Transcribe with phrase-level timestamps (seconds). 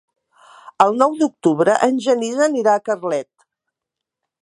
[0.85, 3.29] El nou d'octubre en Genís anirà a Carlet.